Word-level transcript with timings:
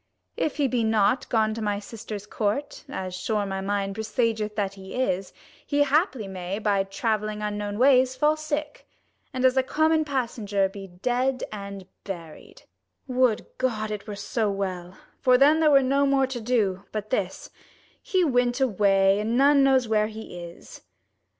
If 0.35 0.55
he 0.57 0.67
be 0.67 0.83
not 0.83 1.29
gone 1.29 1.53
to 1.53 1.61
my 1.61 1.77
sister's 1.77 2.25
court, 2.25 2.83
_As 2.89 3.13
sure 3.13 3.45
my 3.45 3.61
mind 3.61 3.93
presageth 3.95 4.55
that 4.55 4.73
he 4.73 4.95
is, 4.95 5.31
He 5.63 5.83
haply 5.83 6.27
may, 6.27 6.57
by 6.57 6.85
travelling 6.85 7.43
unknown 7.43 7.77
ways, 7.77 8.15
30 8.15 8.19
Fall 8.19 8.35
sick, 8.37 8.87
and 9.31 9.45
as 9.45 9.57
a 9.57 9.61
common 9.61 10.03
passenger, 10.03 10.67
_Be 10.67 10.99
dead 11.03 11.43
and 11.51 11.85
buried: 12.03 12.63
would 13.05 13.45
God 13.59 13.91
it 13.91 14.07
were 14.07 14.15
so 14.15 14.49
well; 14.49 14.97
For 15.19 15.37
then 15.37 15.59
there 15.59 15.69
were 15.69 15.83
no 15.83 16.07
more 16.07 16.25
to 16.25 16.41
do, 16.41 16.83
but 16.91 17.11
this, 17.11 17.51
He 18.01 18.23
went 18.23 18.59
away, 18.59 19.19
and 19.19 19.37
none 19.37 19.63
knows 19.63 19.87
where 19.87 20.07
he 20.07 20.35
is. 20.39 20.81